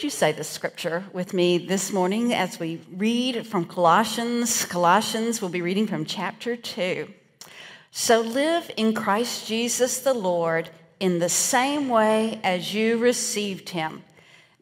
[0.00, 4.64] would you say the scripture with me this morning as we read from Colossians?
[4.64, 7.06] Colossians, we'll be reading from chapter 2.
[7.90, 14.02] So live in Christ Jesus the Lord in the same way as you received him.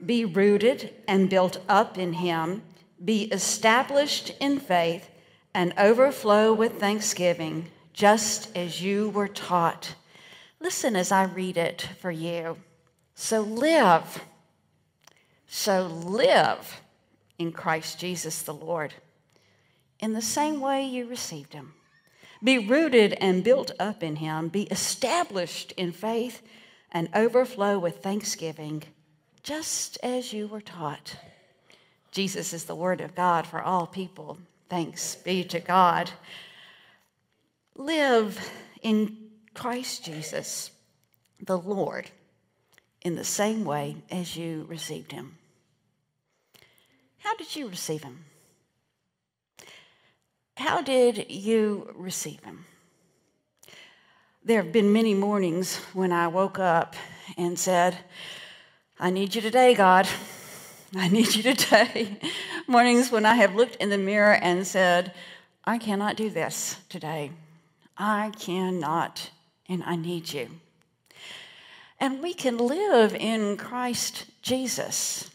[0.04, 2.62] Be rooted and built up in him.
[3.04, 5.08] Be established in faith
[5.54, 9.94] and overflow with thanksgiving, just as you were taught.
[10.58, 12.56] Listen as I read it for you.
[13.14, 14.24] So live
[15.48, 16.80] so live
[17.38, 18.94] in Christ Jesus the Lord
[20.00, 21.74] in the same way you received him.
[22.42, 24.48] Be rooted and built up in him.
[24.48, 26.42] Be established in faith
[26.92, 28.84] and overflow with thanksgiving,
[29.42, 31.16] just as you were taught.
[32.12, 34.38] Jesus is the word of God for all people.
[34.68, 36.10] Thanks be to God.
[37.74, 38.38] Live
[38.82, 39.16] in
[39.54, 40.70] Christ Jesus,
[41.40, 42.10] the Lord,
[43.02, 45.36] in the same way as you received him.
[47.18, 48.24] How did you receive him?
[50.56, 52.64] How did you receive him?
[54.44, 56.96] There have been many mornings when I woke up
[57.36, 57.98] and said,
[58.98, 60.08] I need you today, God.
[60.96, 62.18] I need you today.
[62.66, 65.12] Mornings when I have looked in the mirror and said,
[65.64, 67.30] I cannot do this today.
[67.96, 69.30] I cannot,
[69.68, 70.48] and I need you.
[72.00, 75.30] And we can live in Christ Jesus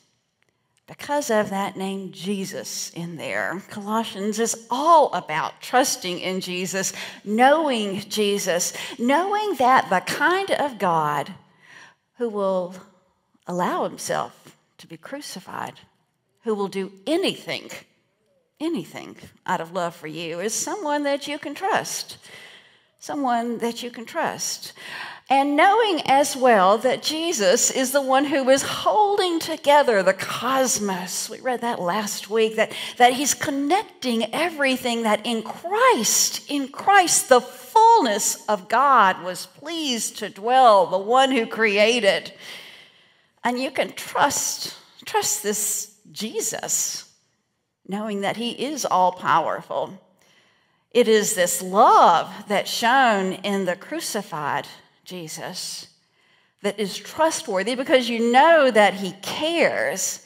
[0.88, 3.62] because of that name Jesus in there.
[3.70, 11.34] Colossians is all about trusting in Jesus, knowing Jesus, knowing that the kind of God
[12.18, 12.76] who will
[13.48, 15.74] allow himself to be crucified,
[16.44, 17.70] who will do anything,
[18.60, 22.18] anything out of love for you, is someone that you can trust.
[23.00, 24.74] Someone that you can trust.
[25.30, 31.30] And knowing as well that Jesus is the one who is holding together the cosmos.
[31.30, 37.30] We read that last week, that, that he's connecting everything that in Christ, in Christ,
[37.30, 42.34] the fullness of God was pleased to dwell, the one who created.
[43.46, 47.10] And you can trust, trust this Jesus,
[47.88, 50.00] knowing that he is all powerful.
[50.92, 54.68] It is this love that's shown in the crucified
[55.04, 55.88] Jesus
[56.62, 60.26] that is trustworthy because you know that he cares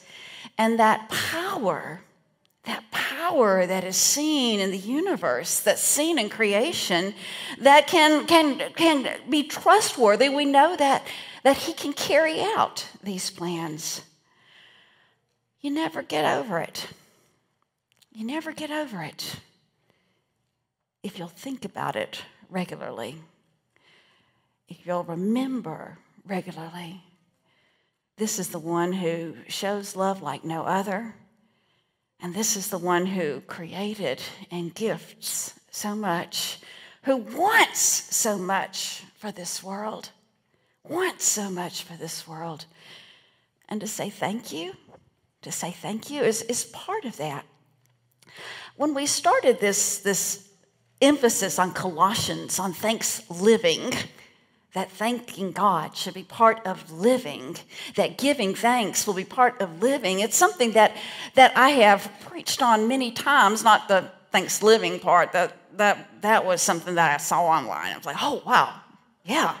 [0.56, 2.00] and that power
[2.68, 7.14] that power that is seen in the universe that's seen in creation
[7.58, 10.28] that can can can be trustworthy.
[10.28, 11.02] We know that
[11.42, 14.02] that he can carry out these plans.
[15.60, 16.88] You never get over it.
[18.12, 19.36] You never get over it
[21.02, 23.16] if you'll think about it regularly
[24.68, 27.02] if you'll remember regularly,
[28.16, 31.14] this is the one who shows love like no other.
[32.20, 34.20] And this is the one who created
[34.50, 36.58] and gifts so much,
[37.02, 40.10] who wants so much for this world,
[40.82, 42.64] wants so much for this world.
[43.68, 44.72] And to say thank you,
[45.42, 47.44] to say thank you is, is part of that.
[48.76, 50.48] When we started this, this
[51.00, 53.92] emphasis on Colossians, on thanks living,
[54.74, 57.56] that thanking God should be part of living,
[57.96, 60.20] that giving thanks will be part of living.
[60.20, 60.96] It's something that,
[61.34, 66.44] that I have preached on many times, not the thanks living part, that, that, that
[66.44, 67.92] was something that I saw online.
[67.92, 68.74] I was like, oh, wow,
[69.24, 69.56] yeah,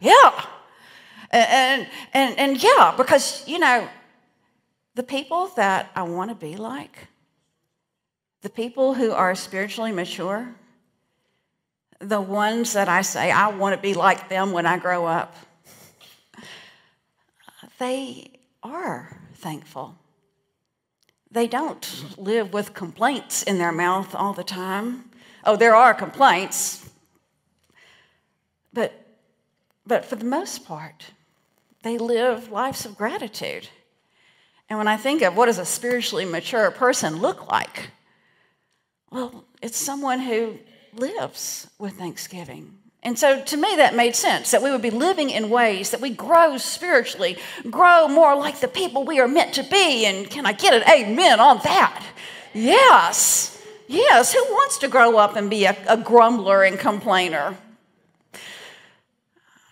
[0.00, 0.44] yeah.
[1.30, 3.88] And, and, and yeah, because, you know,
[4.94, 7.08] the people that I want to be like,
[8.42, 10.54] the people who are spiritually mature,
[12.04, 15.34] the ones that I say I want to be like them when I grow up,
[17.78, 18.30] they
[18.62, 19.96] are thankful.
[21.30, 25.10] They don't live with complaints in their mouth all the time.
[25.44, 26.88] Oh, there are complaints,
[28.72, 28.92] but,
[29.86, 31.12] but for the most part,
[31.82, 33.68] they live lives of gratitude.
[34.68, 37.90] And when I think of what does a spiritually mature person look like,
[39.10, 40.58] well, it's someone who
[40.98, 42.78] lives with thanksgiving.
[43.04, 46.00] And so to me, that made sense that we would be living in ways that
[46.00, 47.36] we grow spiritually,
[47.70, 50.06] grow more like the people we are meant to be.
[50.06, 52.02] And can I get an amen on that?
[52.54, 53.62] Yes.
[53.88, 54.32] Yes.
[54.32, 57.58] Who wants to grow up and be a, a grumbler and complainer?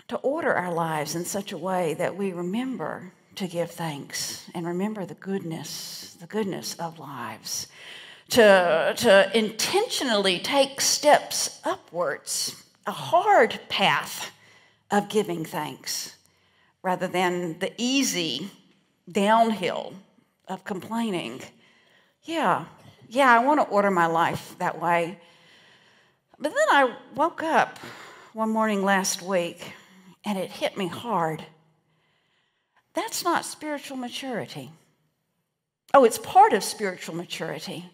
[0.09, 4.67] To order our lives in such a way that we remember to give thanks and
[4.67, 7.67] remember the goodness, the goodness of lives
[8.32, 14.31] to, to intentionally take steps upwards, a hard path
[14.90, 16.17] of giving thanks,
[16.82, 18.50] rather than the easy
[19.11, 19.93] downhill
[20.49, 21.43] of complaining.
[22.23, 22.64] Yeah,
[23.06, 25.19] yeah, I want to order my life that way.
[26.38, 27.78] But then I woke up
[28.32, 29.75] one morning last week
[30.25, 31.44] and it hit me hard.
[32.94, 34.70] That's not spiritual maturity.
[35.93, 37.90] Oh, it's part of spiritual maturity.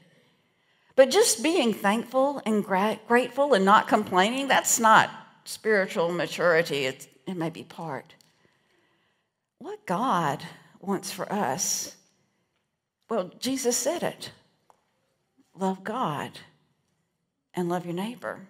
[0.99, 5.09] But just being thankful and gra- grateful and not complaining, that's not
[5.45, 6.87] spiritual maturity.
[6.87, 8.17] It's, it may be part.
[9.59, 10.43] What God
[10.81, 11.95] wants for us,
[13.09, 14.33] well, Jesus said it
[15.55, 16.33] love God
[17.55, 18.49] and love your neighbor.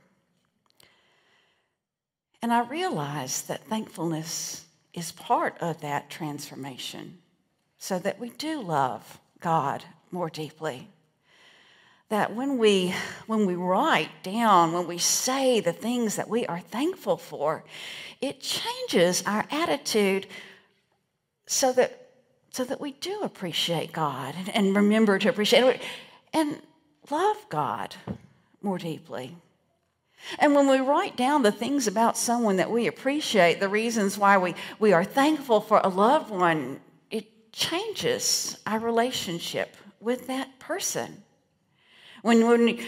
[2.41, 7.19] And I realized that thankfulness is part of that transformation
[7.77, 10.89] so that we do love God more deeply.
[12.09, 12.95] That when we,
[13.27, 17.65] when we write down, when we say the things that we are thankful for,
[18.21, 20.27] it changes our attitude
[21.47, 22.09] so that,
[22.51, 25.83] so that we do appreciate God and, and remember to appreciate
[26.33, 26.61] and
[27.11, 27.95] love God
[28.63, 29.37] more deeply.
[30.39, 34.37] And when we write down the things about someone that we appreciate, the reasons why
[34.39, 41.23] we, we are thankful for a loved one, it changes our relationship with that person.
[42.29, 42.79] When, when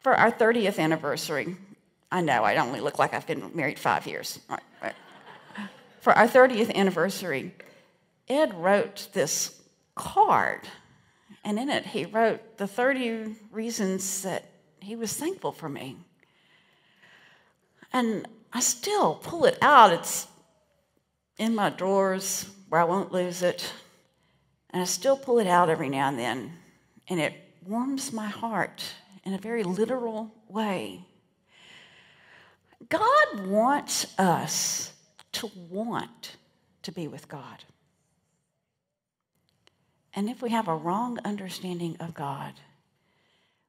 [0.00, 1.54] for our 30th anniversary,
[2.10, 4.40] I know I only look like I've been married five years.
[6.00, 7.52] For our 30th anniversary,
[8.26, 9.60] Ed wrote this
[9.94, 10.62] card,
[11.44, 14.46] and in it he wrote the 30 reasons that
[14.80, 15.98] he was thankful for me.
[17.92, 19.92] And I still pull it out.
[19.92, 20.26] It's
[21.36, 23.70] in my drawers where I won't lose it.
[24.70, 26.52] And I still pull it out every now and then.
[27.08, 28.82] And it warms my heart
[29.24, 31.04] in a very literal way.
[32.88, 34.92] God wants us
[35.32, 36.36] to want
[36.82, 37.64] to be with God.
[40.14, 42.54] And if we have a wrong understanding of God,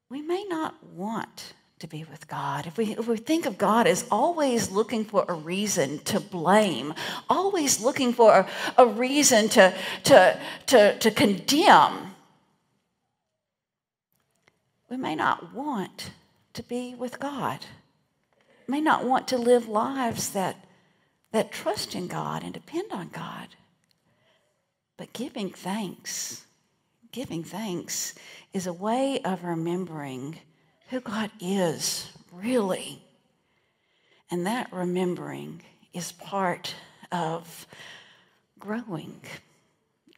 [0.09, 2.65] we may not want to be with God.
[2.65, 6.93] If we, if we think of God as always looking for a reason to blame,
[7.29, 9.73] always looking for a, a reason to,
[10.05, 12.15] to, to, to condemn,
[14.89, 16.11] we may not want
[16.53, 17.65] to be with God.
[18.67, 20.65] May not want to live lives that,
[21.31, 23.47] that trust in God and depend on God.
[24.97, 26.47] But giving thanks
[27.17, 28.13] giving thanks
[28.53, 30.37] is a way of remembering
[30.89, 33.01] who God is, really.
[34.29, 35.63] And that remembering
[35.93, 36.75] is part
[37.11, 37.65] of
[38.59, 39.19] growing,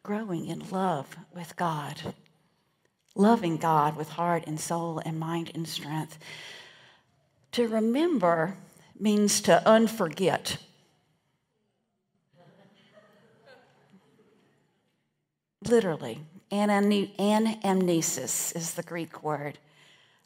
[0.02, 2.14] growing in love with God,
[3.14, 6.18] loving God with heart and soul and mind and strength.
[7.52, 8.56] To remember
[8.98, 10.58] means to unforget.
[15.66, 16.20] Literally,
[16.50, 19.58] Anamnesis is the Greek word.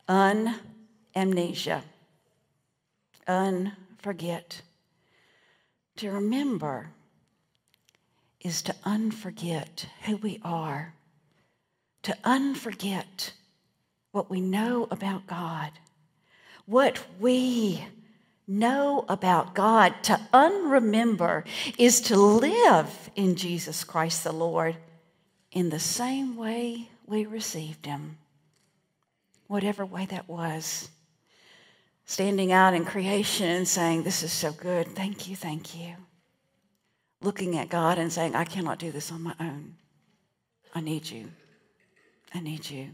[0.08, 1.82] Unamnesia.
[3.26, 4.60] Unforget.
[5.96, 6.90] To remember
[8.40, 10.94] is to unforget who we are,
[12.04, 13.32] to unforget
[14.12, 15.72] what we know about God,
[16.66, 17.84] what we
[18.46, 19.94] know about God.
[20.04, 21.44] To unremember
[21.78, 24.76] is to live in Jesus Christ the Lord
[25.50, 28.18] in the same way we received him,
[29.46, 30.88] whatever way that was.
[32.06, 34.88] Standing out in creation and saying, This is so good.
[34.88, 35.94] Thank you, thank you.
[37.22, 39.76] Looking at God and saying, I cannot do this on my own.
[40.74, 41.30] I need you.
[42.34, 42.90] I need you.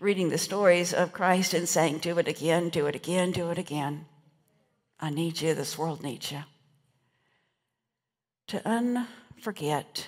[0.00, 3.58] Reading the stories of Christ and saying, Do it again, do it again, do it
[3.58, 4.06] again.
[4.98, 5.54] I need you.
[5.54, 6.42] This world needs you.
[8.48, 10.06] To unforget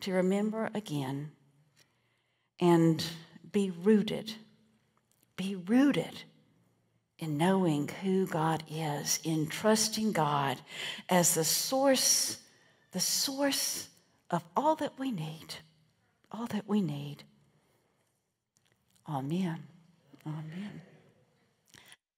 [0.00, 1.30] to remember again
[2.60, 3.02] and
[3.52, 4.34] be rooted,
[5.36, 6.22] be rooted
[7.18, 10.58] in knowing who God is, in trusting God
[11.08, 12.38] as the source,
[12.92, 13.88] the source
[14.30, 15.54] of all that we need,
[16.30, 17.22] all that we need.
[19.08, 19.62] Amen.
[20.26, 20.93] Amen.